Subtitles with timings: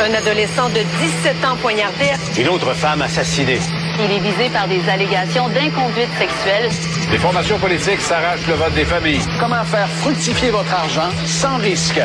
[0.00, 0.80] Un adolescent de
[1.24, 2.06] 17 ans poignardé.
[2.38, 3.58] Une autre femme assassinée.
[3.98, 6.70] Il est visé par des allégations d'inconduite sexuelle.
[7.10, 9.20] Les formations politiques s'arrachent le vote des familles.
[9.40, 12.00] Comment faire fructifier votre argent sans risque?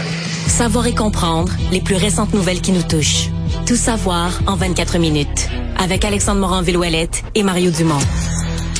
[0.48, 3.30] Savoir et comprendre les plus récentes nouvelles qui nous touchent.
[3.68, 5.50] Tout savoir en 24 minutes.
[5.78, 8.00] Avec Alexandre Morin-Villouellette et Mario Dumont.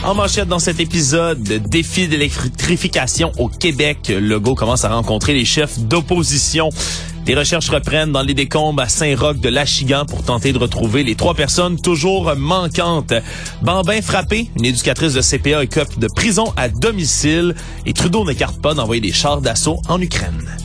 [0.04, 4.10] En manchette dans cet épisode, défi d'électrification au Québec.
[4.10, 6.70] Legault commence à rencontrer les chefs d'opposition.
[7.26, 11.16] Les recherches reprennent dans les décombres à Saint-Roch de l'Achigan pour tenter de retrouver les
[11.16, 13.14] trois personnes toujours manquantes.
[13.62, 18.74] Bambin frappé, une éducatrice de CPA écope de prison à domicile et Trudeau n'écarte pas
[18.74, 20.58] d'envoyer des chars d'assaut en Ukraine.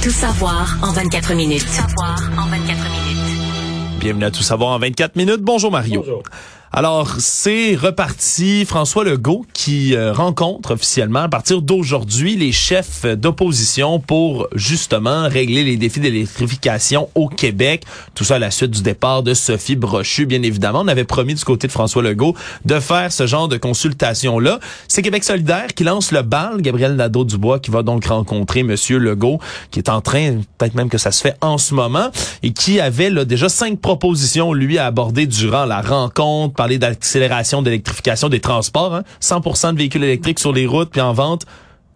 [0.00, 1.64] Tout savoir en 24 minutes.
[1.64, 3.98] Tout savoir en 24 minutes.
[3.98, 5.40] Bienvenue à Tout savoir en 24 minutes.
[5.42, 6.02] Bonjour Mario.
[6.02, 6.22] Bonjour.
[6.70, 8.66] Alors, c'est reparti.
[8.66, 15.64] François Legault qui euh, rencontre officiellement à partir d'aujourd'hui les chefs d'opposition pour justement régler
[15.64, 17.84] les défis d'électrification au Québec.
[18.14, 20.82] Tout ça à la suite du départ de Sophie Brochu, bien évidemment.
[20.82, 22.34] On avait promis du côté de François Legault
[22.66, 24.60] de faire ce genre de consultation-là.
[24.88, 26.60] C'est Québec solidaire qui lance le bal.
[26.60, 30.98] Gabriel Nadeau-Dubois qui va donc rencontrer Monsieur Legault, qui est en train, peut-être même que
[30.98, 32.10] ça se fait en ce moment,
[32.42, 37.62] et qui avait là, déjà cinq propositions, lui, à aborder durant la rencontre parler d'accélération
[37.62, 39.04] d'électrification des transports, hein?
[39.22, 41.46] 100% de véhicules électriques sur les routes puis en vente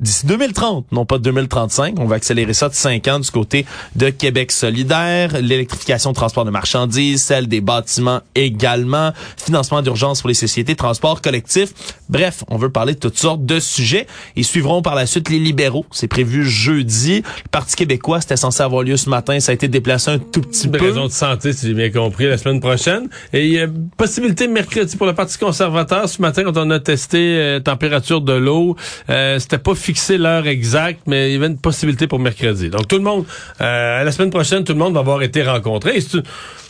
[0.03, 1.95] d'ici 2030, non pas 2035.
[1.99, 3.65] On va accélérer ça de 5 ans du côté
[3.97, 10.29] de Québec solidaire, l'électrification de transport de marchandises, celle des bâtiments également, financement d'urgence pour
[10.29, 11.71] les sociétés, transport collectif.
[12.09, 14.07] Bref, on veut parler de toutes sortes de sujets.
[14.37, 15.87] Ils suivront par la suite les libéraux.
[15.93, 17.23] C'est prévu jeudi.
[17.45, 19.39] Le Parti québécois, c'était censé avoir lieu ce matin.
[19.41, 20.85] Ça a été déplacé un tout petit Une peu.
[20.85, 23.09] raison de santé, si j'ai bien compris, la semaine prochaine.
[23.33, 26.09] Et il y a possibilité mercredi pour le Parti conservateur.
[26.09, 28.77] Ce matin, quand on a testé euh, température de l'eau,
[29.09, 32.71] euh, c'était pas fixé l'heure exacte, mais il y avait une possibilité pour mercredi.
[32.71, 33.25] Donc tout le monde,
[33.61, 35.99] euh, la semaine prochaine, tout le monde va avoir été rencontré.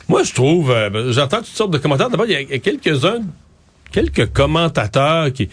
[0.08, 2.10] Moi, je trouve, euh, j'entends toutes sortes de commentaires.
[2.10, 3.20] D'abord, il y a quelques-uns,
[3.92, 5.48] quelques commentateurs qui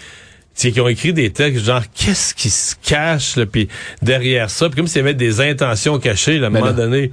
[0.59, 3.67] tu sais, qui ont écrit des textes genre qu'est-ce qui se cache là, puis
[4.01, 6.71] derrière ça puis comme s'il y avait des intentions cachées là, à un Ben moment
[6.71, 6.73] là.
[6.85, 7.11] donné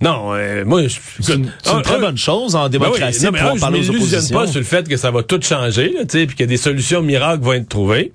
[0.00, 2.64] non euh, moi je C'est une, c'est une un- très un- bonne chose en ben
[2.66, 4.38] oui, démocratie non, mais pour un, parler je aux m'illusionne oppositions.
[4.38, 7.54] pas sur le fait que ça va tout changer, puis que des solutions miracles vont
[7.54, 8.12] être trouvées.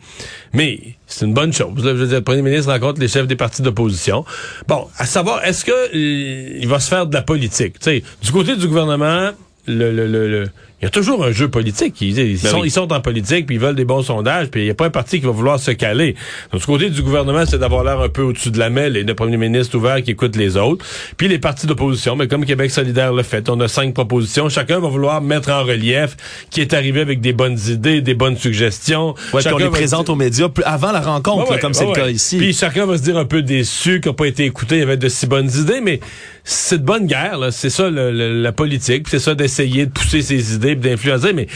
[0.53, 1.83] Mais c'est une bonne chose.
[1.83, 4.23] Là, je veux dire, le premier ministre rencontre les chefs des partis d'opposition.
[4.67, 7.79] Bon, à savoir, est-ce que euh, il va se faire de la politique?
[7.79, 9.31] Tu sais, du côté du gouvernement,
[9.67, 10.49] le, le, le, le-
[10.81, 12.01] il y a toujours un jeu politique.
[12.01, 12.67] Ils, ils Ben sont, oui.
[12.67, 14.85] ils sont en politique, puis ils veulent des bons sondages, puis il n'y a pas
[14.87, 16.15] un parti qui va vouloir se caler.
[16.51, 19.03] Donc, du côté du gouvernement, c'est d'avoir l'air un peu au-dessus de la mêle et
[19.03, 20.83] le premier ministre ouvert qui écoute les autres.
[21.17, 24.49] Puis les partis d'opposition, mais comme Québec solidaire le fait, on a cinq propositions.
[24.49, 26.17] Chacun va vouloir mettre en relief
[26.49, 29.13] qui est arrivé avec des bonnes idées, des bonnes suggestions.
[29.33, 31.73] Ouais, Chacun on les présente dire- aux médias avant la rencontre, Ouais, là, ouais, comme
[31.73, 32.37] c'est le cas ici.
[32.37, 34.83] Puis chacun va se dire un peu déçu, qui n'a pas été écouté, il y
[34.83, 35.99] avait de si bonnes idées, mais
[36.43, 40.21] c'est de bonne guerre, c'est ça le- le- la politique, c'est ça d'essayer de pousser
[40.23, 41.47] ses idées, d'influencer, mais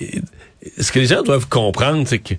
[0.00, 0.06] euh,
[0.78, 2.34] ce que les gens doivent comprendre, c'est que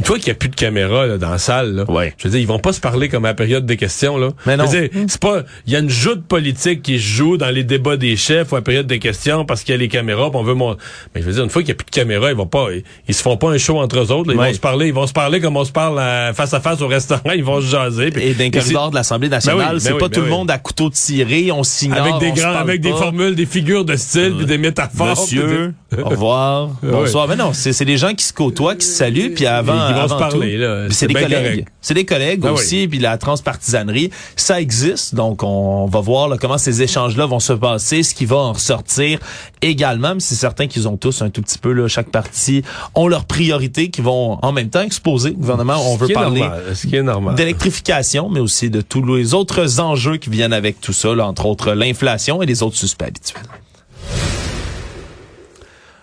[0.00, 2.14] une fois qu'il n'y a plus de caméra là, dans la salle, là, Ouais.
[2.18, 4.16] je veux dire, ils vont pas se parler comme à la période des questions.
[4.18, 4.30] Là.
[4.46, 4.64] Mais non.
[4.68, 5.42] C'est pas.
[5.66, 8.56] Il y a une joute politique qui se joue dans les débats des chefs ou
[8.56, 10.76] à la période des questions parce qu'il y a les caméras, puis on veut mon...
[11.14, 12.68] Mais je veux dire, une fois qu'il n'y a plus de caméra, ils vont pas.
[12.72, 14.28] Ils, ils se font pas un show entre eux autres.
[14.28, 14.34] là.
[14.34, 14.48] Ils Ouais.
[14.48, 16.80] vont se parler, ils vont se parler comme on se parle euh, face à face
[16.80, 18.10] au restaurant, ils vont se jaser.
[18.10, 20.26] puis- Et d'un corridor de l'Assemblée nationale, Ben oui, c'est ben pas oui, tout ben
[20.26, 23.46] le monde à couteau tiré, on s'ignore, avec des on grands, avec des formules, des
[23.46, 25.08] figures de style, puis des métaphores.
[25.20, 27.26] Monsieur, des- au revoir, bonsoir.
[27.28, 29.94] Mais non, c'est c'est des gens qui se côtoient, qui se saluent, puis avant, Ils
[29.94, 31.66] vont avant se parler, tout, C'est des collègues.
[31.80, 35.14] C'est des collègues aussi, puis la transpartisanerie, ça existe.
[35.14, 38.52] Donc, on va voir là, comment ces échanges-là vont se passer, ce qui va en
[38.52, 39.18] ressortir
[39.62, 40.14] également.
[40.14, 42.62] Mais c'est certain qu'ils ont tous un tout petit peu, là, chaque parti
[42.94, 45.30] ont leurs priorités qui vont en même temps exposer.
[45.30, 46.44] Le gouvernement, on Ce veut parler
[47.34, 51.46] d'électrification, mais aussi de tous les autres enjeux qui viennent avec tout ça, là, entre
[51.46, 53.42] autres l'inflation et les autres suspects habituels.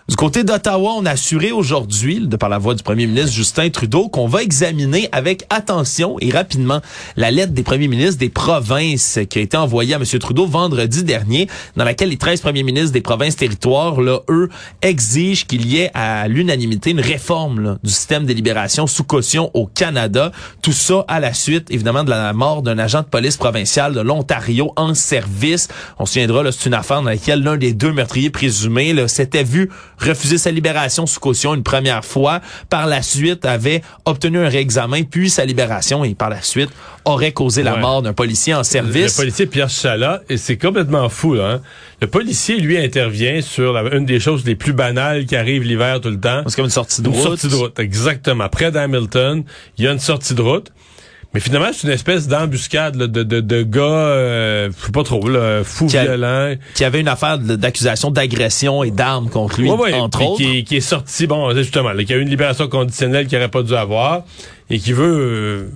[0.08, 3.70] Du côté d'Ottawa, on a assuré aujourd'hui, de par la voix du premier ministre Justin
[3.70, 6.80] Trudeau, qu'on va examiner avec attention et rapidement
[7.16, 10.04] la lettre des premiers ministres des provinces qui a été envoyée à M.
[10.04, 14.48] Trudeau vendredi dernier, dans laquelle les 13 premiers ministres des provinces territoires, là, eux,
[14.80, 19.66] exigent qu'il y ait à l'unanimité une réforme du système de libération sous caution au
[19.66, 20.30] Canada.
[20.62, 24.02] Tout ça à la suite, évidemment, de la mort d'un agent de police provincial de
[24.02, 25.66] l'Ontario en service.
[25.98, 29.68] On se souviendra, c'est une affaire dans laquelle l'un des deux meurtriers présumés s'était vu
[29.98, 32.40] refuser sa libération sous caution une première fois.
[32.70, 36.70] Par la suite, avait obtenu un réexamen, puis sa libération, et par la suite,
[37.04, 37.80] aurait causé la Ouais.
[37.80, 39.14] mort d'un policier en Le service.
[39.16, 41.48] policier Pierre Chalat, et c'est complètement fou, là.
[41.52, 41.60] hein.
[42.00, 46.00] Le policier, lui, intervient sur la- une des choses les plus banales qui arrivent l'hiver
[46.00, 46.42] tout le temps.
[46.46, 47.22] C'est comme une sortie de Une route.
[47.22, 48.48] sortie de route, exactement.
[48.48, 49.44] Près d'Hamilton,
[49.78, 50.70] il y a une sortie de route.
[51.34, 55.28] Mais finalement, c'est une espèce d'embuscade de, de, de gars, euh, je sais pas trop,
[55.28, 56.54] là, fous Qui a- violents.
[56.74, 60.38] Qui avait une affaire d'accusation d'agression et d'armes contre lui, Ouais, ouais, entre autres.
[60.42, 63.50] Qui, qui est sorti, bon, justement, là, qui a eu une libération conditionnelle qu'il n'aurait
[63.50, 64.22] pas dû avoir
[64.70, 65.68] et qui veut euh,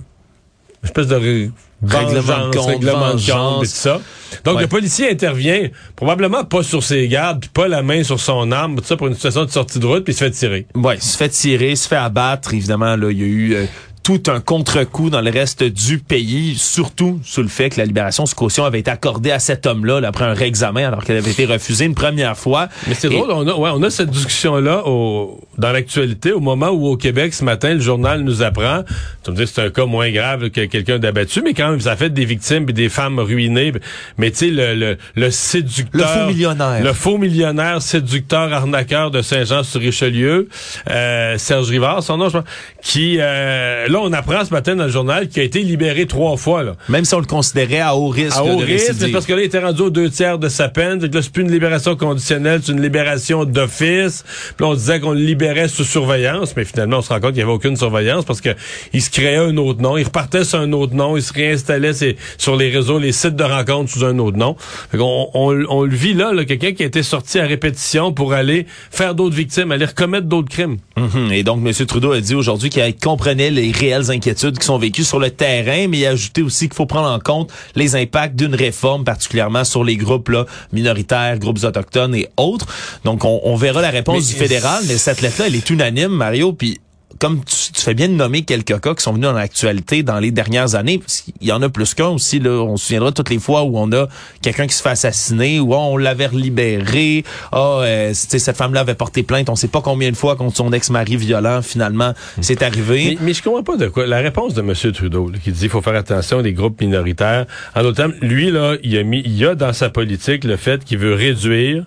[0.81, 1.49] une espèce de
[1.83, 3.99] Règlement de compte, règlement de compte et tout ça.
[4.43, 4.61] Donc Ouais.
[4.61, 8.75] le policier intervient, probablement pas sur ses gardes, puis pas la main sur son arme,
[8.75, 10.67] tout ça pour une situation de sortie de route, puis il se fait tirer.
[10.75, 12.53] Ouais, il se fait tirer, il se fait abattre.
[12.53, 13.65] Évidemment, là, il y a eu euh,
[14.03, 18.25] tout un contre-coup dans le reste du pays, surtout sous le fait que la libération
[18.25, 21.29] sous caution avait été accordée à cet homme-là là, après un réexamen, alors qu'elle avait
[21.29, 22.67] été refusée une première fois.
[22.87, 26.39] Mais c'est Et- drôle, on a, ouais, on a cette discussion-là au, dans l'actualité, au
[26.39, 28.83] moment où au Québec, ce matin, le journal nous apprend,
[29.23, 31.79] tu me dis que c'est un cas moins grave que quelqu'un d'abattu, mais quand même,
[31.79, 33.71] ça fait des victimes et des femmes ruinées.
[34.17, 36.01] Mais tu sais, le, le, le séducteur...
[36.01, 36.83] Le faux millionnaire.
[36.83, 40.49] Le faux millionnaire, séducteur, arnaqueur de Saint-Jean-sur-Richelieu,
[40.89, 42.47] euh, Serge Rivard, son nom, je pense,
[42.81, 43.17] qui...
[43.19, 46.63] euh, là, on apprend ce matin dans le journal qu'il a été libéré trois fois,
[46.63, 46.75] là.
[46.89, 49.33] Même si on le considérait à haut risque À haut de risque, c'est parce que
[49.33, 50.99] là, il était rendu aux deux tiers de sa peine.
[50.99, 54.23] Que là, c'est plus une libération conditionnelle, c'est une libération d'office.
[54.57, 57.29] Puis là, on disait qu'on le libérait sous surveillance, mais finalement, on se rend compte
[57.33, 58.49] qu'il n'y avait aucune surveillance parce que
[58.93, 61.91] il se créait un autre nom, il repartait sur un autre nom, il se réinstallait
[62.37, 64.55] sur les réseaux, les sites de rencontres sous un autre nom.
[64.91, 68.11] Fait qu'on- on, on le vit là, là, quelqu'un qui a été sorti à répétition
[68.13, 70.77] pour aller faire d'autres victimes, aller recommettre d'autres crimes.
[70.97, 71.31] Mhm.
[71.31, 71.73] Et donc, M.
[71.85, 75.87] Trudeau a dit aujourd'hui qu'il comprenait les réelles inquiétudes qui sont vécues sur le terrain,
[75.87, 79.63] mais il a ajouté aussi qu'il faut prendre en compte les impacts d'une réforme, particulièrement
[79.63, 82.67] sur les groupes là, minoritaires, groupes autochtones et autres.
[83.03, 86.11] Donc, on, on verra la réponse Mais- du fédéral, mais cette lettre-là, elle est unanime,
[86.11, 86.79] Mario, puis
[87.19, 90.19] comme tu, tu fais bien de nommer quelques cas qui sont venus dans l'actualité dans
[90.19, 93.29] les dernières années, qu'il y en a plus qu'un aussi, là, on se souviendra toutes
[93.29, 94.07] les fois où on a
[94.41, 99.23] quelqu'un qui se fait assassiner, où on l'avait libéré, ah, euh, cette femme-là avait porté
[99.23, 103.17] plainte, on sait pas combien de fois contre son ex-mari violent, finalement, c'est arrivé.
[103.19, 104.05] Mais, mais je comprends pas de quoi.
[104.07, 104.73] La réponse de M.
[104.93, 107.45] Trudeau, qui dit qu'il faut faire attention aux groupes minoritaires.
[107.75, 110.83] En d'autres termes, lui, là, il a mis, il a dans sa politique le fait
[110.83, 111.85] qu'il veut réduire.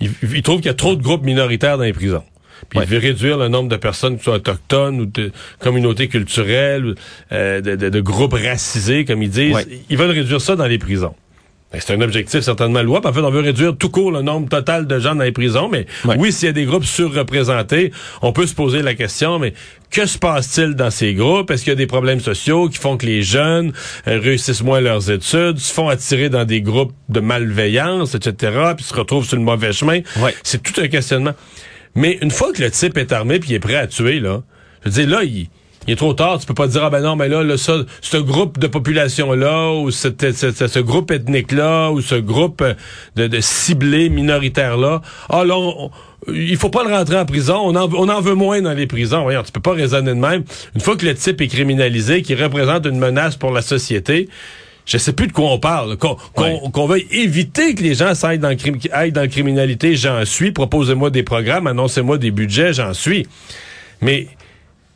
[0.00, 2.22] Il, il trouve qu'il y a trop de groupes minoritaires dans les prisons.
[2.68, 2.84] Puis Ouais.
[2.86, 6.94] il veut réduire le nombre de personnes qui sont autochtones ou de communautés culturelles,
[7.32, 9.54] euh, de, de- de groupes racisés, comme ils disent.
[9.54, 9.66] Ouais.
[9.90, 11.14] Ils veulent réduire ça dans les prisons.
[11.72, 13.00] Ben, C'est un objectif certainement loi.
[13.04, 15.68] En fait, on veut réduire tout court le nombre total de gens dans les prisons.
[15.68, 16.14] Mais Ouais.
[16.16, 17.92] oui, s'il y a des groupes surreprésentés,
[18.22, 19.52] on peut se poser la question, mais
[19.90, 21.50] que se passe-t-il dans ces groupes?
[21.50, 23.72] Est-ce qu'il y a des problèmes sociaux qui font que les jeunes
[24.06, 28.84] euh, réussissent moins leurs études, se font attirer dans des groupes de malveillance, etc., puis
[28.84, 30.00] se retrouvent sur le mauvais chemin?
[30.20, 30.34] Ouais.
[30.44, 31.32] C'est tout un questionnement.
[31.96, 34.42] Mais une fois que le type est armé puis il est prêt à tuer, là,
[34.84, 35.48] je veux dire, là, il,
[35.88, 36.38] est trop tard.
[36.38, 39.72] Tu peux pas dire, ah ben non, mais là, là ça, ce groupe de population-là,
[39.72, 42.62] ou ce groupe ethnique-là, ou ce groupe
[43.16, 45.00] de, de ciblés minoritaires-là,
[45.30, 45.72] ah là,
[46.28, 47.56] il faut pas le rentrer en prison.
[47.64, 49.22] On en, on en veut moins dans les prisons.
[49.22, 50.44] Voyons, tu peux pas raisonner de même.
[50.74, 54.28] Une fois que le type est criminalisé, qu'il représente une menace pour la société,
[54.86, 55.96] je sais plus de quoi on parle.
[55.98, 56.60] Qu'on Ouais.
[56.72, 60.24] qu'on veuille éviter que les gens s'aillent dans, le crime- aillent dans la criminalité, j'en
[60.24, 60.52] suis.
[60.52, 63.26] Proposez-moi des programmes, annoncez-moi des budgets, j'en suis.
[64.00, 64.28] Mais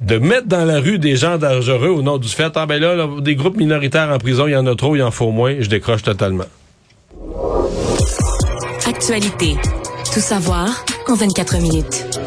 [0.00, 2.94] de mettre dans la rue des gens dangereux au nom du fait, ah ben là,
[2.94, 5.56] là, des groupes minoritaires en prison, il y en a trop, il en faut moins,
[5.60, 6.44] je décroche totalement.
[8.86, 9.56] Actualité.
[10.12, 12.19] Tout savoir en 24 minutes.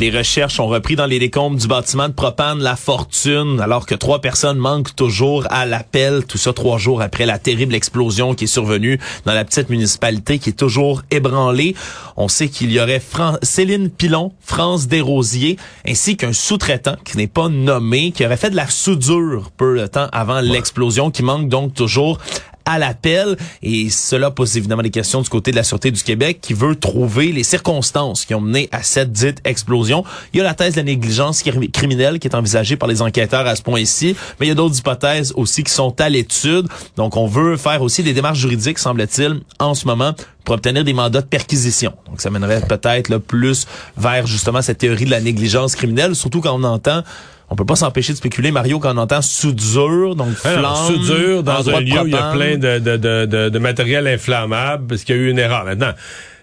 [0.00, 3.96] Les recherches ont repris dans les décombres du bâtiment de Propane La Fortune, alors que
[3.96, 6.24] trois personnes manquent toujours à l'appel.
[6.24, 10.38] Tout ça trois jours après la terrible explosion qui est survenue dans la petite municipalité
[10.38, 11.74] qui est toujours ébranlée.
[12.16, 17.26] On sait qu'il y aurait Fran- Céline Pilon, France Desrosiers, ainsi qu'un sous-traitant qui n'est
[17.26, 21.48] pas nommé, qui aurait fait de la soudure peu de temps avant l'explosion, qui manque
[21.48, 22.18] donc toujours
[22.68, 26.38] à l'appel et cela pose évidemment des questions du côté de la Sûreté du Québec
[26.42, 30.04] qui veut trouver les circonstances qui ont mené à cette dite explosion.
[30.34, 33.00] Il y a la thèse de la négligence cri- criminelle qui est envisagée par les
[33.00, 36.68] enquêteurs à ce point-ci, mais il y a d'autres hypothèses aussi qui sont à l'étude.
[36.96, 40.12] Donc on veut faire aussi des démarches juridiques, semble-t-il, en ce moment
[40.44, 41.92] pour obtenir des mandats de perquisition.
[42.06, 46.58] Donc ça mènerait peut-être plus vers justement cette théorie de la négligence criminelle, surtout quand
[46.58, 47.02] on entend
[47.50, 51.42] on peut pas s'empêcher de spéculer, Mario, quand on entend soudure, donc flamme, Alors, soudure,
[51.42, 55.16] dans un lieu il y a plein de, de, de, de, matériel inflammable, parce qu'il
[55.16, 55.64] y a eu une erreur.
[55.64, 55.92] Maintenant,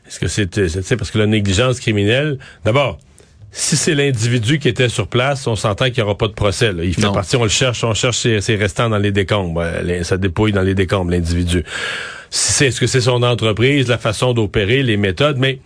[0.08, 2.98] est-ce que c'est, parce que la négligence criminelle, d'abord,
[3.52, 6.74] si c'est l'individu qui était sur place, on s'entend qu'il n'y aura pas de procès.
[6.74, 6.84] là.
[6.84, 7.14] Il fait Non.
[7.14, 9.62] partie, on le cherche, on cherche ses, ses restants dans les décombres.
[9.62, 11.64] Euh, les- ça dépouille dans les décombres, l'individu.
[12.30, 15.60] Si c'est, est-ce que c'est son entreprise, la façon d'opérer, les méthodes, mais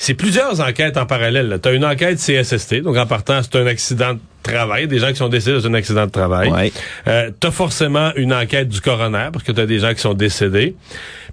[0.00, 1.58] c'est plusieurs enquêtes en parallèle.
[1.60, 5.08] Tu as une enquête CSST, donc en partant, c'est un accident de travail, des gens
[5.08, 6.50] qui sont décédés dans un accident de travail.
[6.50, 6.72] Ouais.
[7.08, 10.00] Euh, tu as forcément une enquête du coroner, parce que tu as des gens qui
[10.00, 10.76] sont décédés.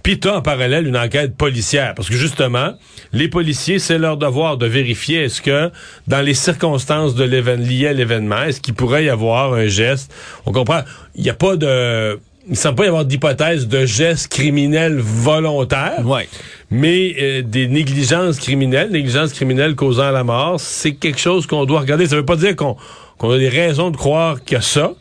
[0.01, 2.73] Puis tu as en parallèle une enquête policière, parce que justement,
[3.13, 5.69] les policiers, c'est leur devoir de vérifier est-ce que,
[6.07, 10.11] dans les circonstances de l'événement liées à l'événement, est-ce qu'il pourrait y avoir un geste?
[10.47, 10.81] On comprend,
[11.13, 14.97] il n'y a pas de il ne semble pas y avoir d'hypothèse de gestes criminels
[14.99, 16.27] volontaires, Ouais.
[16.69, 21.79] mais euh, des négligences criminelles, négligences criminelles causant la mort, c'est quelque chose qu'on doit
[21.79, 22.05] regarder.
[22.05, 22.75] Ça veut pas dire qu'on
[23.17, 24.93] qu'on a des raisons de croire qu'il y a ça,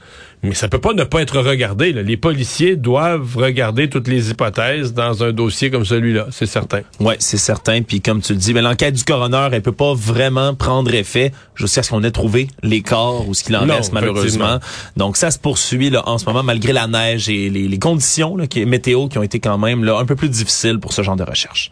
[0.45, 1.93] mais ça peut pas ne pas être regardé.
[1.93, 2.03] là.
[2.03, 6.83] Les policiers doivent regarder toutes les hypothèses dans un dossier comme celui-là, c'est certain.
[7.01, 7.81] Ouais, c'est certain.
[7.83, 11.33] Puis comme tu le dis, ben, l'enquête du coroner, elle peut pas vraiment prendre effet
[11.55, 14.59] jusqu'à ce qu'on ait trouvé les corps ou ce qu'il en Non, reste malheureusement.
[14.99, 18.37] Donc ça se poursuit là en ce moment malgré la neige et les, les conditions
[18.37, 21.03] là, qui, météo qui ont été quand même là un peu plus difficiles pour ce
[21.03, 21.71] genre de recherche.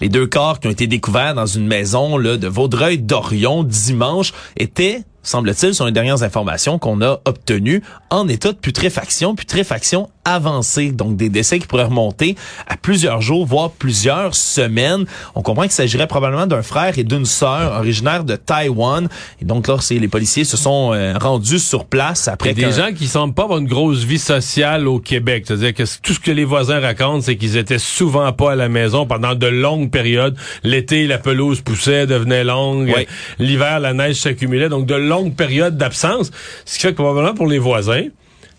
[0.00, 5.04] Les deux corps qui ont été découverts dans une maison là, de Vaudreuil-Dorion dimanche étaient
[5.22, 10.92] semble-t-il, sur les dernières informations qu'on a obtenues, en état de putréfaction, putréfaction avancée.
[10.92, 12.36] Donc, des décès qui pourraient remonter
[12.68, 15.04] à plusieurs jours, voire plusieurs semaines.
[15.34, 19.08] On comprend qu'il s'agirait probablement d'un frère et d'une sœur originaires de Taïwan.
[19.40, 22.92] Et donc, là, c'est les policiers se sont euh, rendus sur place après des gens
[22.96, 25.44] qui semblent pas avoir une grosse vie sociale au Québec.
[25.46, 28.68] C'est-à-dire que tout ce que les voisins racontent, c'est qu'ils étaient souvent pas à la
[28.68, 30.36] maison pendant de longues périodes.
[30.62, 32.92] L'été, la pelouse poussait, devenait longue.
[32.94, 33.06] Oui.
[33.38, 34.68] L'hiver, la neige s'accumulait.
[34.68, 36.30] Donc, de longues périodes d'absence.
[36.64, 38.08] Ce qui fait que probablement pour les voisins,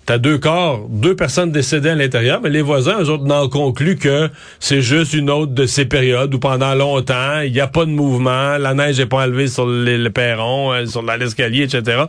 [0.05, 3.97] T'as deux corps, deux personnes décédées à l'intérieur, mais les voisins, eux autres, n'en concluent
[3.97, 4.29] que
[4.59, 7.91] c'est juste une autre de ces périodes où pendant longtemps, il n'y a pas de
[7.91, 12.03] mouvement, la neige n'est pas enlevée sur le, le perron, euh, sur l'escalier, etc.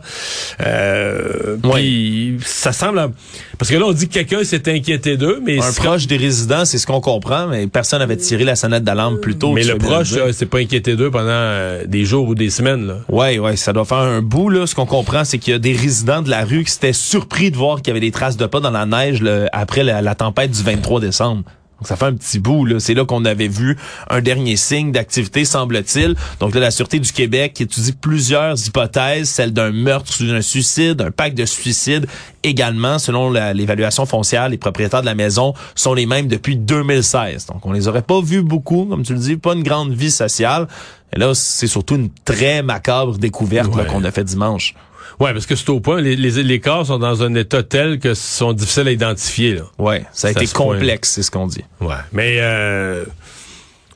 [0.65, 3.11] Euh, Puis ça semble...
[3.57, 5.61] Parce que là, on dit que quelqu'un s'est inquiété d'eux, mais...
[5.61, 9.19] un proche des résidents, c'est ce qu'on comprend, mais personne n'avait tiré la sonnette d'alarme
[9.19, 9.53] plus tôt.
[9.53, 12.87] Mais le proche, là, s'est pas inquiété d'eux pendant euh, des jours ou des semaines.
[12.87, 12.97] Là.
[13.07, 14.67] Ouais, ouais, ça doit faire un bout là.
[14.67, 17.51] Ce qu'on comprend, c'est qu'il y a des résidents de la rue qui s'étaient surpris
[17.51, 19.23] de voir qu'il y avait des traces de pas dans la neige
[19.53, 21.43] après la, la tempête du 23 décembre.
[21.79, 22.79] Donc ça fait un petit bout là.
[22.79, 23.75] C'est là qu'on avait vu
[24.09, 26.15] un dernier signe d'activité, semble-t-il.
[26.39, 31.01] Donc là, la sûreté du Québec qui étudie plusieurs hypothèses, celle d'un meurtre, d'un suicide,
[31.01, 32.07] un pacte de suicide
[32.43, 32.97] également.
[32.97, 37.47] Selon l'évaluation foncière, les propriétaires de la maison sont les mêmes depuis 2016.
[37.47, 40.11] Donc on les aurait pas vus beaucoup, comme tu le dis, pas une grande vie
[40.11, 40.67] sociale.
[41.13, 43.85] Et là, c'est surtout une très macabre découverte Ouais.
[43.85, 44.75] qu'on a fait dimanche.
[45.19, 47.99] Ouais, parce que c'est au point, les, les, les corps sont dans un état tel
[47.99, 49.55] que sont difficiles à identifier.
[49.55, 49.61] Là.
[49.79, 51.63] Ouais, ça a été complexe, c'est ce qu'on dit.
[51.81, 51.95] Ouais.
[52.11, 53.05] Mais euh,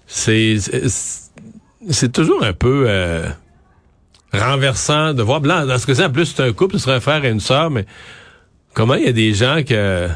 [0.08, 1.30] c'est c'est-
[1.90, 3.28] c'est toujours un peu euh,
[4.34, 5.42] renversant de voir.
[5.42, 7.40] Blanc, dans ce cas-ci, en plus, c'est un couple, ce serait un frère et une
[7.40, 7.86] sœur, mais
[8.74, 10.08] comment il y a des gens que.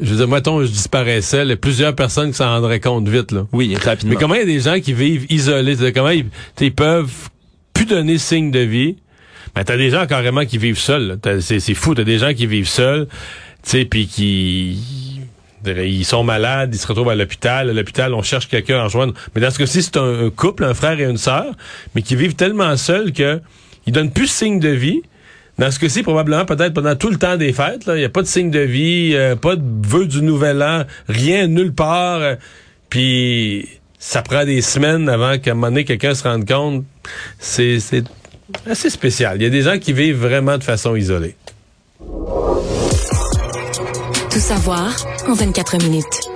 [0.00, 3.08] Je veux dire, mettons, je disparaissais, il y a plusieurs personnes qui s'en rendraient compte
[3.08, 3.46] vite, là.
[3.52, 4.10] Oui, rapidement.
[4.14, 5.76] Mais comment il y a des gens qui vivent isolés?
[5.92, 6.26] Comment ils,
[6.60, 7.12] ils peuvent
[7.72, 8.96] plus donner signe de vie?
[9.54, 11.18] Ben, t'as des gens carrément qui vivent seuls.
[11.40, 11.94] C'est, fou.
[11.94, 13.06] T'as des gens qui vivent seuls,
[13.62, 15.20] tu puis qui...
[15.66, 17.70] Ils sont malades, ils se retrouvent à l'hôpital.
[17.70, 19.14] À l'hôpital, on cherche quelqu'un à rejoindre.
[19.34, 21.54] Mais dans ce cas-ci, c'est un, couple, un frère et une sœur,
[21.94, 23.40] mais qui vivent tellement seuls que
[23.86, 25.00] ils donnent plus signe de vie.
[25.58, 28.22] Dans ce cas-ci, probablement, peut-être pendant tout le temps des fêtes, il n'y a pas
[28.22, 32.20] de signe de vie, euh, pas de vœux du nouvel an, rien, nulle part.
[32.20, 32.34] euh,
[32.90, 33.68] puis
[33.98, 36.84] ça prend des semaines avant qu'à un moment donné, quelqu'un se rende compte.
[37.38, 37.78] C'est
[38.68, 39.36] assez spécial.
[39.38, 41.36] Il y a des gens qui vivent vraiment de façon isolée.
[44.30, 44.94] Tout savoir
[45.28, 46.33] en 24 minutes.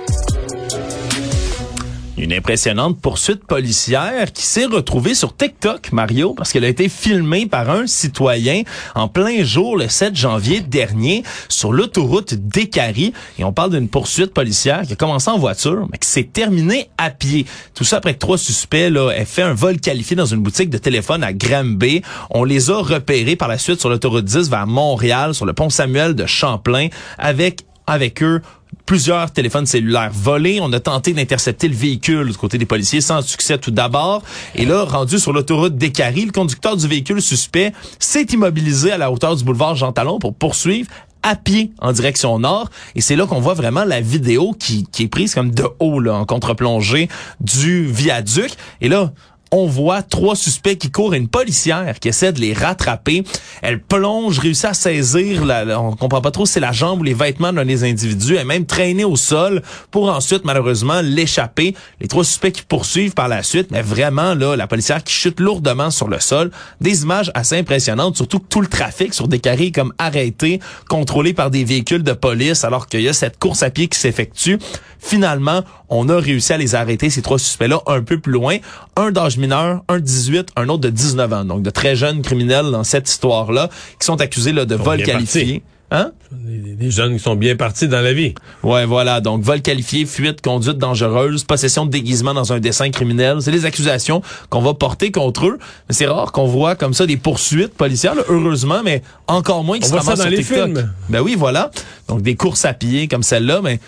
[2.19, 7.45] Une impressionnante poursuite policière qui s'est retrouvée sur TikTok, Mario, parce qu'elle a été filmée
[7.45, 13.13] par un citoyen en plein jour le 7 janvier dernier sur l'autoroute d'Écarie.
[13.37, 16.89] Et on parle d'une poursuite policière qui a commencé en voiture, mais qui s'est terminée
[16.97, 17.45] à pied.
[17.73, 20.69] Tout ça après que trois suspects là, aient fait un vol qualifié dans une boutique
[20.69, 22.01] de téléphone à Granby.
[22.31, 25.69] On les a repérés par la suite sur l'autoroute 10 vers Montréal, sur le pont
[25.69, 28.41] Samuel de Champlain, avec avec eux
[28.89, 30.57] plusieurs téléphones cellulaires volés.
[30.63, 34.23] On a tenté d'intercepter le véhicule du côté des policiers sans succès tout d'abord.
[34.55, 39.11] Et là, rendu sur l'autoroute d'Écarie, le conducteur du véhicule suspect s'est immobilisé à la
[39.11, 40.89] hauteur du boulevard Jean Talon pour poursuivre
[41.21, 42.71] à pied en direction nord.
[42.95, 45.99] Et c'est là qu'on voit vraiment la vidéo qui, qui est prise comme de haut,
[45.99, 47.09] là, en contre-plongée
[47.41, 48.53] du viaduc.
[48.81, 49.11] Et là,
[49.51, 53.23] on voit trois suspects qui courent une policière qui essaie de les rattraper.
[53.61, 57.03] Elle plonge, réussit à saisir, la, on comprend pas trop si c'est la jambe ou
[57.03, 58.35] les vêtements d'un des individus.
[58.35, 61.75] Elle est même traînée au sol pour ensuite, malheureusement, l'échapper.
[61.99, 65.39] Les trois suspects qui poursuivent par la suite, mais vraiment, là, la policière qui chute
[65.39, 66.51] lourdement sur le sol.
[66.81, 71.33] Des images assez impressionnantes, surtout que tout le trafic sur des carrés comme arrêté, contrôlé
[71.33, 74.57] par des véhicules de police, alors qu'il y a cette course à pied qui s'effectue.
[74.99, 78.57] Finalement, On a réussi à les arrêter, ces trois suspects-là, un peu plus loin.
[78.95, 81.45] Un d'âge mineur, un de 18, un autre de 19 ans.
[81.45, 83.69] Donc, de très jeunes criminels dans cette histoire-là,
[83.99, 85.63] qui sont accusés là, de vol qualifié.
[85.91, 86.11] Hein?
[86.31, 88.35] Des, des jeunes qui sont bien partis dans la vie.
[88.61, 89.21] Ouais, voilà.
[89.21, 93.37] Donc, vol qualifié, fuite, conduite dangereuse, possession de déguisement dans un dessin criminel.
[93.41, 95.57] C'est les accusations qu'on va porter contre eux.
[95.87, 99.79] Mais c'est rare qu'on voit comme ça des poursuites policières, là, heureusement, mais encore moins
[99.79, 100.65] qui On se voit ça ramassent dans sur les TikTok.
[100.77, 100.93] films.
[101.09, 101.71] Ben oui, voilà.
[102.07, 103.79] Donc, des courses à pied comme celle-là, mais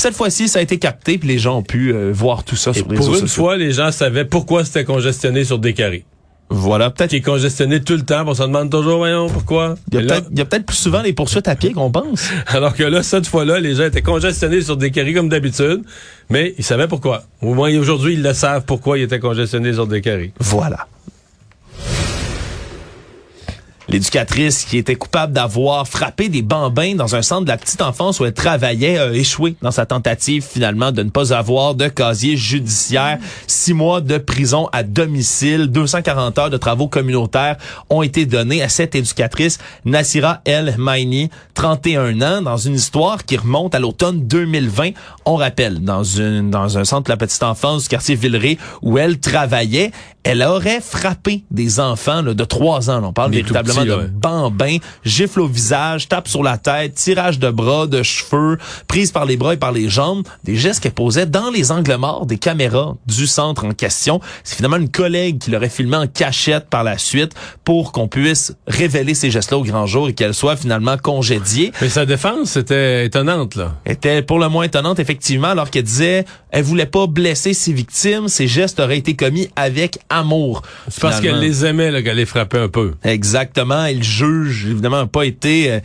[0.00, 2.70] cette fois-ci, ça a été capté, puis les gens ont pu euh, voir tout ça
[2.70, 3.42] Et sur les pour réseaux une sociaux.
[3.44, 6.04] fois, les gens savaient pourquoi c'était congestionné sur des carrés.
[6.50, 9.76] Voilà, peut-être Qui est congestionné tout le temps, on se demande toujours, voyons, pourquoi.
[9.90, 12.28] il y a là- peut-être plus souvent des poursuites à pied qu'on pense.
[12.48, 15.82] alors que là, cette fois-là, les gens étaient congestionnés sur des carrés comme d'habitude,
[16.28, 17.22] mais ils savaient pourquoi.
[17.40, 20.32] Au moins, aujourd'hui, ils le savent pourquoi ils étaient congestionnés sur des carrés.
[20.38, 20.86] Voilà.
[23.88, 28.18] L'éducatrice qui était coupable d'avoir frappé des bambins dans un centre de la petite enfance
[28.18, 32.36] où elle travaillait a échoué dans sa tentative finalement de ne pas avoir de casier
[32.36, 33.18] judiciaire.
[33.46, 37.56] Six mois de prison à domicile, 240 heures de travaux communautaires
[37.90, 43.36] ont été donnés à cette éducatrice Nassira El Maini, 31 ans, dans une histoire qui
[43.36, 44.90] remonte à l'automne 2020.
[45.26, 46.02] On rappelle, dans
[46.42, 49.90] dans un centre de la petite enfance du quartier Villeray où elle travaillait,
[50.24, 53.00] elle aurait frappé des enfants là, de 3 ans.
[53.00, 53.08] là.
[53.08, 54.08] On parle Des véritablement petits, de ouais.
[54.12, 59.24] bambins, gifle au visage, tape sur la tête, tirage de bras, de cheveux, prise par
[59.26, 62.38] les bras et par les jambes, des gestes qu'elle posait dans les angles morts des
[62.38, 64.20] caméras du centre en question.
[64.44, 67.32] C'est finalement une collègue qui l'aurait filmé en cachette par la suite
[67.64, 71.88] pour qu'on puisse révéler ces gestes-là au grand jour et qu'elle soit finalement congédiée Mais
[71.88, 73.74] sa défense, c'était étonnante, là.
[73.84, 78.28] était pour le moins étonnante effectivement alors qu'elle disait elle voulait pas blesser ses victimes,
[78.28, 80.62] ses gestes auraient été commis avec amour.
[80.88, 82.92] C'est parce qu'elle les aimait, là, qu'elle les frappait un peu.
[83.04, 85.80] Exactement, il juge évidemment pas été euh,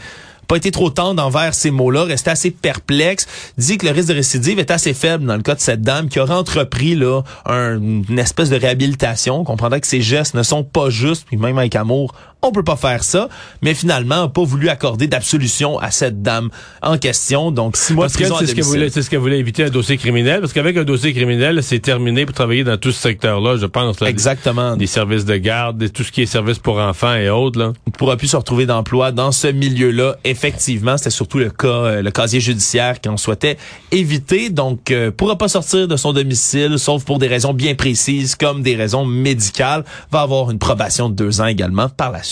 [0.48, 3.28] pas été trop tendre envers ces mots-là, restait assez perplexe,
[3.60, 6.10] dit que le risque de récidive est assez faible dans le cas de cette dame
[6.10, 10.42] qui aurait entrepris là un- une espèce de réhabilitation, on comprendrait que ses gestes ne
[10.42, 13.28] sont pas justes, puis même avec amour, on peut pas faire ça,
[13.62, 16.50] mais finalement pas voulu accorder d'absolution à cette dame
[16.82, 18.80] en question, donc six mois Parce de prison c'est ce qu'elle domicile.
[18.80, 20.40] voulait, c'est ce qu'elle voulait éviter un dossier criminel.
[20.40, 24.00] Parce qu'avec un dossier criminel, c'est terminé pour travailler dans tout ce secteur-là, je pense.
[24.00, 24.74] Là, Exactement.
[24.74, 27.74] Des, des services de garde, tout ce qui est services pour enfants et autres, là.
[27.88, 30.16] ne pourra plus se retrouver d'emploi dans ce milieu-là.
[30.24, 33.58] Effectivement, c'était surtout le cas, euh, le casier judiciaire qu'on souhaitait
[33.92, 34.50] éviter.
[34.50, 38.62] Donc, euh, pourra pas sortir de son domicile, sauf pour des raisons bien précises, comme
[38.62, 39.84] des raisons médicales.
[40.12, 42.29] Va avoir une probation de deux ans également par la suite.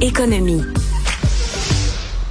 [0.00, 0.62] Économie.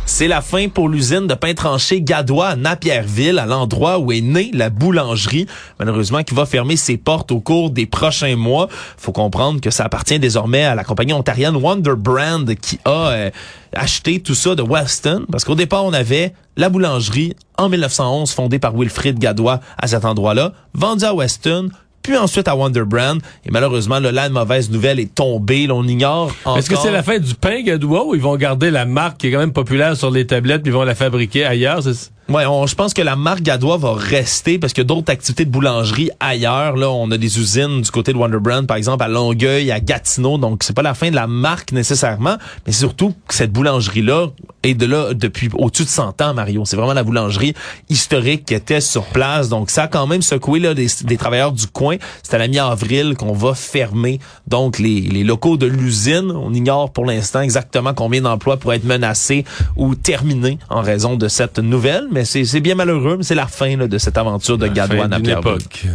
[0.05, 4.19] C'est la fin pour l'usine de pain tranché Gadois à Napierville, à l'endroit où est
[4.19, 5.45] née la boulangerie,
[5.79, 8.67] malheureusement qui va fermer ses portes au cours des prochains mois.
[8.97, 13.29] Faut comprendre que ça appartient désormais à la compagnie ontarienne Wonder Brand qui a euh,
[13.73, 18.59] acheté tout ça de Weston, parce qu'au départ on avait la boulangerie en 1911 fondée
[18.59, 21.69] par Wilfrid Gadois à cet endroit-là, vendue à Weston
[22.09, 23.21] puis ensuite à Wonder Brand.
[23.45, 25.67] Et malheureusement, là, la mauvaise nouvelle est tombée.
[25.67, 26.57] Là, on ignore encore.
[26.57, 29.27] Est-ce que c'est la fin du pain Gadois ou ils vont garder la marque qui
[29.27, 31.83] est quand même populaire sur les tablettes puis ils vont la fabriquer ailleurs?
[31.83, 35.45] C'est- Ouais, on- je pense que la marque Gadois va rester parce a d'autres activités
[35.45, 36.75] de boulangerie ailleurs.
[36.75, 39.79] Là, on a des usines du côté de Wonder Brand, par exemple à Longueuil, à
[39.79, 40.37] Gatineau.
[40.37, 42.37] Donc, c'est pas la fin de la marque nécessairement,
[42.67, 44.27] mais surtout que cette boulangerie-là
[44.61, 46.65] est de là depuis au-dessus de 100 ans, Mario.
[46.65, 47.55] C'est vraiment la boulangerie
[47.89, 49.49] historique qui était sur place.
[49.49, 51.95] Donc, ça a quand même secoué là, des, des travailleurs du coin.
[52.21, 56.31] C'est à la mi-avril qu'on va fermer donc les, les locaux de l'usine.
[56.31, 59.45] On ignore pour l'instant exactement combien d'emplois pourraient être menacés
[59.77, 62.07] ou terminés en raison de cette nouvelle.
[62.25, 65.07] C'est c'est bien malheureux, mais c'est la fin là, de cette aventure de Fin à
[65.07, 65.31] Napierville.
[65.31, 65.85] époque.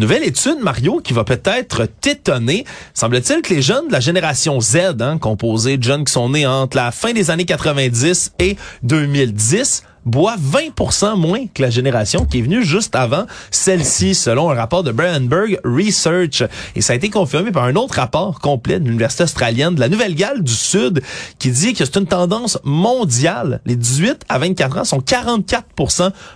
[0.00, 2.64] Nouvelle étude, Mario, qui va peut-être t'étonner.
[2.94, 6.46] Semble-t-il que les jeunes de la génération Z, hein, composée de jeunes qui sont nés
[6.46, 12.38] entre la fin des années 90 et 2010, boivent 20 moins que la génération qui
[12.38, 16.42] est venue juste avant celle-ci, selon un rapport de Brandenburg Research.
[16.74, 19.88] Et ça a été confirmé par un autre rapport complet de l'Université australienne de la
[19.88, 21.02] Nouvelle-Galles du Sud
[21.38, 23.60] qui dit que c'est une tendance mondiale.
[23.66, 25.66] Les 18 à 24 ans sont 44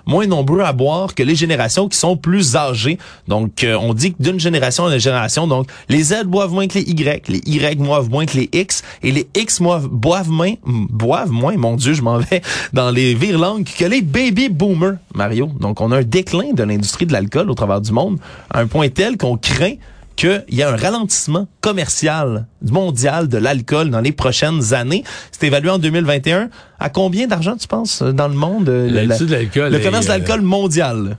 [0.06, 2.98] moins nombreux à boire que les générations qui sont plus âgées.
[3.28, 6.66] Donc, euh, on dit que d'une génération à une génération, donc les Z boivent moins
[6.66, 10.54] que les Y, les Y boivent moins que les X, et les X boivent, moins,
[10.64, 13.14] boivent moins, mon Dieu, je m'en vais dans les
[13.62, 15.50] que les baby boomers, Mario.
[15.60, 18.18] Donc, on a un déclin de l'industrie de l'alcool au travers du monde,
[18.50, 19.74] à un point tel qu'on craint
[20.16, 25.02] qu'il y a un ralentissement commercial mondial de l'alcool dans les prochaines années.
[25.32, 26.50] C'est évalué en 2021.
[26.78, 28.68] À combien d'argent, tu penses, dans le monde?
[28.68, 31.16] euh, la- L'industrie de l'alcool le commerce euh, d'alcool mondial?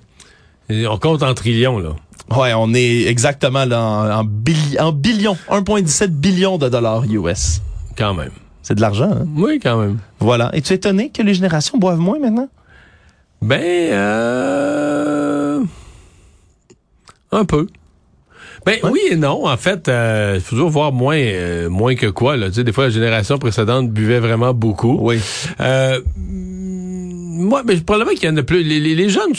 [0.69, 1.89] Et On compte en trillions, là.
[2.35, 7.61] Ouais, on est exactement là, en, en, billi- en billions, 1,17 billion de dollars US.
[7.97, 8.31] Quand même.
[8.65, 9.11] C'est de l'argent.
[9.11, 9.27] Hein?
[9.35, 9.99] Oui, quand même.
[10.19, 10.49] Voilà.
[10.53, 12.49] Es-tu étonné que les générations boivent moins maintenant?
[13.43, 15.61] Ben, euh...
[17.31, 17.67] un peu.
[18.65, 22.37] Ben oui et non, en fait, euh, faut toujours voir moins euh, moins que quoi.
[22.37, 22.47] Là.
[22.47, 24.97] Tu sais, des fois, la génération précédente buvait vraiment beaucoup.
[24.99, 25.19] Oui.
[25.59, 28.63] Euh, moi, mais probablement qu'il y en a plus.
[28.63, 29.35] Les, les, les jeunes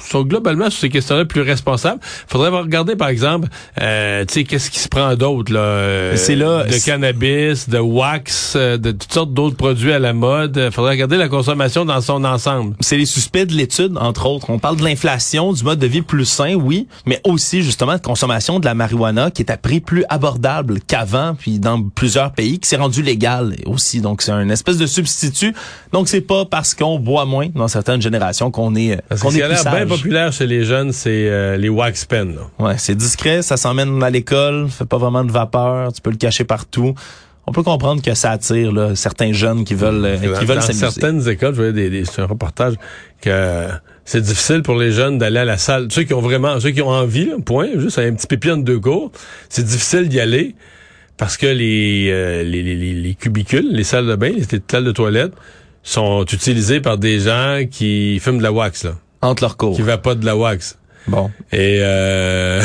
[0.00, 2.00] sont, globalement sur ces questions-là plus responsables.
[2.26, 3.48] Faudrait regarder, par exemple,
[3.80, 7.78] euh, tu sais, qu'est-ce qui se prend d'autre là euh, C'est là- de cannabis, de
[7.78, 10.70] wax, euh, de toutes sortes d'autres produits à la mode.
[10.72, 12.74] Faudrait regarder la consommation dans son ensemble.
[12.80, 14.50] C'est les suspects de l'étude, entre autres.
[14.50, 18.00] On parle de l'inflation, du mode de vie plus sain, oui, mais aussi justement de
[18.02, 22.58] consommation de la marijuana qui est à prix plus abordable qu'avant, puis dans plusieurs pays,
[22.58, 24.00] qui s'est rendu légal aussi.
[24.00, 25.54] Donc c'est un espèce de substitut.
[25.92, 29.56] Donc c'est pas parce qu'on boit moins dans certaines générations qu'on est qu'on est plus
[29.56, 29.88] sage.
[29.96, 32.36] Populaire chez les jeunes, c'est euh, les wax pens.
[32.58, 36.16] Ouais, c'est discret, ça s'emmène à l'école, fait pas vraiment de vapeur, tu peux le
[36.16, 36.94] cacher partout.
[37.46, 40.56] On peut comprendre que ça attire là, certains jeunes qui veulent euh, Dans, qui veulent
[40.56, 40.80] dans s'amuser.
[40.90, 42.74] certaines écoles, je voyais des, des, c'est un reportage
[43.20, 43.66] que
[44.04, 45.88] c'est difficile pour les jeunes d'aller à la salle.
[45.90, 48.62] Ceux qui ont vraiment, ceux qui ont envie, là, point, juste un petit pépion de
[48.62, 49.10] deux cours,
[49.48, 50.54] c'est difficile d'y aller
[51.16, 54.84] parce que les, euh, les, les, les- les cubicules, les salles de bain, les salles
[54.84, 55.32] de toilette
[55.82, 58.92] sont utilisées par des gens qui fument de la wax, là,
[59.22, 59.76] entre leurs cours.
[59.76, 60.76] qui pas de la wax.
[61.08, 61.30] Bon.
[61.52, 62.62] Et euh,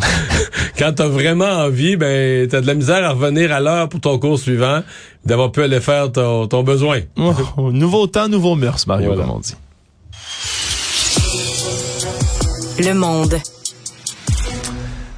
[0.78, 4.18] quand t'as vraiment envie, ben t'as de la misère à revenir à l'heure pour ton
[4.18, 4.82] cours suivant,
[5.24, 7.00] d'avoir pu aller faire ton, ton besoin.
[7.16, 9.22] Oh, nouveau temps, nouveau mœurs, Mario, Voilà.
[9.24, 9.54] comme on dit.
[12.78, 13.38] Le monde.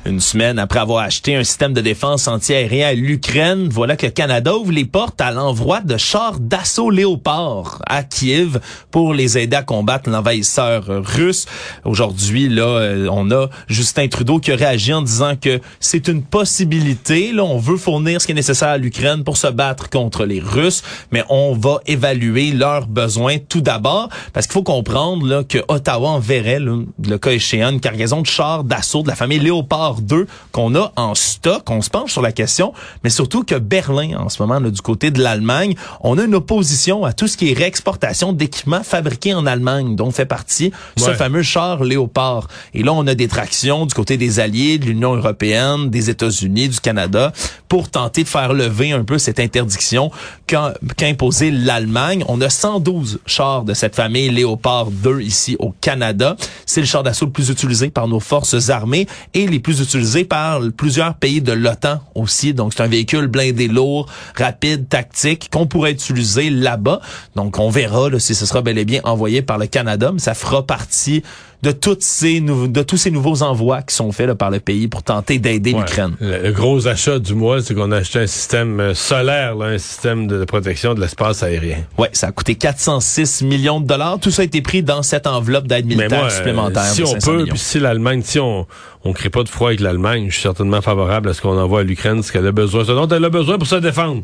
[0.06, 4.12] Une semaine après avoir acheté un système de défense antiaérien à l'Ukraine, voilà que le
[4.12, 9.56] Canada ouvre les portes à l'envoi de chars d'assaut Léopard à Kiev pour les aider
[9.56, 11.46] à combattre l'envahisseur russe.
[11.86, 16.22] Aujourd'hui, là, euh, on a Justin Trudeau qui a réagi en disant que c'est une
[16.22, 17.32] possibilité.
[17.32, 20.38] Là, on veut fournir ce qui est nécessaire à l'Ukraine pour se battre contre les
[20.38, 25.60] Russes, mais on va évaluer leurs besoins tout d'abord, parce qu'il faut comprendre là, que
[25.68, 29.93] Ottawa enverrait, là, le cas échéant, une cargaison de chars d'assaut de la famille Léopard
[30.00, 31.68] 2 qu'on a en stock.
[31.70, 34.80] On se penche sur la question, mais surtout que Berlin, en ce moment, là, du
[34.80, 39.34] côté de l'Allemagne, on a une opposition à tout ce qui est réexportation d'équipements fabriqués
[39.34, 41.14] en Allemagne, dont fait partie ce Ouais.
[41.14, 42.48] fameux char Léopard.
[42.72, 46.68] Et là, on a des tractions du côté des alliés, de l'Union européenne, des États-Unis,
[46.68, 47.32] du Canada,
[47.68, 50.10] pour tenter de faire lever un peu cette interdiction
[50.46, 52.24] qu'a qu'a imposé l'Allemagne.
[52.28, 56.36] On a 112 chars de cette famille Léopard 2 ici au Canada.
[56.66, 60.24] C'est le char d'assaut le plus utilisé par nos forces armées et les plus utilisés
[60.24, 62.54] par plusieurs pays de l'OTAN aussi.
[62.54, 67.00] Donc, c'est un véhicule blindé lourd, rapide, tactique, qu'on pourrait utiliser là-bas.
[67.36, 70.34] Donc, on verra si ce sera bel et bien envoyé par le Canada, mais ça
[70.34, 71.22] fera partie
[71.64, 74.86] de toutes ces de tous ces nouveaux envois qui sont faits là, par le pays
[74.86, 75.80] pour tenter d'aider Ouais.
[75.80, 76.14] l'Ukraine.
[76.20, 79.66] Le, le gros achat du mois, c'est qu'on a acheté un système euh, solaire, là,
[79.66, 81.78] un système de, protection de l'espace aérien.
[81.98, 84.20] Ouais, ça a coûté 406 millions de dollars.
[84.20, 86.84] Tout ça a été pris dans cette enveloppe d'aide Mais militaire moi, supplémentaire.
[86.84, 88.66] si on 500 peut, puis si l'Allemagne, si on
[89.06, 91.80] on crée pas de froid avec l'Allemagne, je suis certainement favorable à ce qu'on envoie
[91.80, 94.22] à l'Ukraine, ce qu'elle a besoin, ce dont elle a besoin pour se défendre.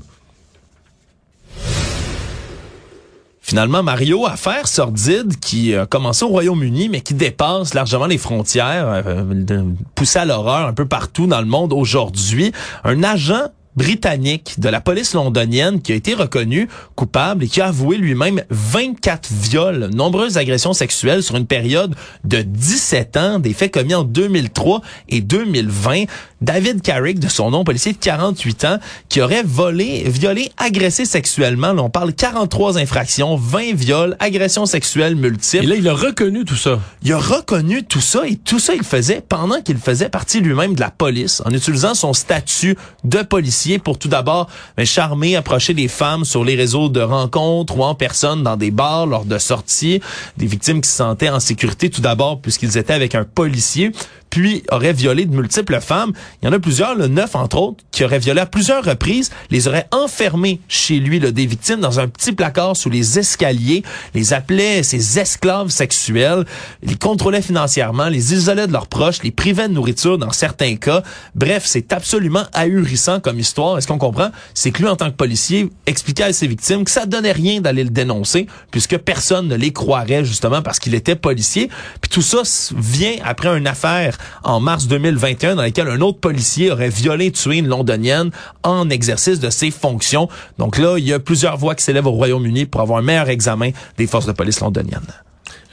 [3.50, 9.02] Finalement, Mario, affaire sordide qui a commencé au Royaume-Uni, mais qui dépasse largement les frontières,
[9.04, 9.64] euh,
[9.96, 12.52] poussée à l'horreur un peu partout dans le monde aujourd'hui.
[12.84, 17.66] Un agent britannique de la police londonienne qui a été reconnu coupable et qui a
[17.66, 23.72] avoué lui-même 24 viols, nombreuses agressions sexuelles sur une période de 17 ans, des faits
[23.72, 26.04] commis en 2003 et 2020.
[26.40, 28.78] David Carrick, de son nom, policier de 48 ans,
[29.10, 31.74] qui aurait volé, violé, agressé sexuellement.
[31.74, 35.64] Là, on parle 43 infractions, 20 viols, agressions sexuelles multiples.
[35.64, 36.80] Et là, il a reconnu tout ça.
[37.02, 40.74] Il a reconnu tout ça et tout ça il faisait pendant qu'il faisait partie lui-même
[40.74, 45.74] de la police en utilisant son statut de policier pour tout d'abord ben, charmer, approcher
[45.74, 49.38] des femmes sur les réseaux de rencontres ou en personne dans des bars lors de
[49.38, 50.00] sorties,
[50.36, 53.92] des victimes qui se sentaient en sécurité tout d'abord puisqu'ils étaient avec un policier
[54.30, 56.12] puis aurait violé de multiples femmes.
[56.40, 59.30] Il y en a plusieurs, le neuf entre autres, qui auraient violé à plusieurs reprises,
[59.50, 63.82] les auraient enfermés chez lui, là, des victimes, dans un petit placard sous les escaliers,
[64.14, 66.44] les appelait ses esclaves sexuels,
[66.82, 71.02] les contrôlait financièrement, les isolait de leurs proches, les privait de nourriture dans certains cas.
[71.34, 73.78] Bref, c'est absolument ahurissant comme histoire.
[73.78, 74.30] Est-ce qu'on comprend?
[74.54, 77.60] C'est que lui, en tant que policier, expliquait à ses victimes que ça donnait rien
[77.60, 81.68] d'aller le dénoncer, puisque personne ne les croirait, justement, parce qu'il était policier.
[82.00, 82.42] Puis tout ça
[82.76, 87.32] vient après une affaire en mars 2021 dans laquelle un autre policier aurait violé et
[87.32, 88.30] tué une londonienne
[88.62, 90.28] en exercice de ses fonctions.
[90.58, 93.28] Donc là, il y a plusieurs voix qui s'élèvent au Royaume-Uni pour avoir un meilleur
[93.28, 95.00] examen des forces de police londoniennes.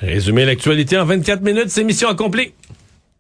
[0.02, 2.54] Résumer l'actualité en 24 minutes, c'est mission accomplie.